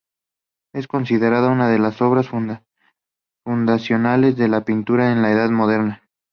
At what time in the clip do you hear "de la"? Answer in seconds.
4.35-4.65